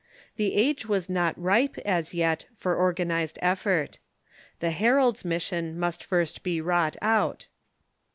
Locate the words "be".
6.41-6.59